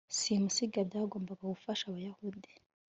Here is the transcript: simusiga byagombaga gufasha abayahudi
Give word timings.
simusiga 0.17 0.79
byagombaga 0.89 1.43
gufasha 1.53 1.83
abayahudi 1.87 2.49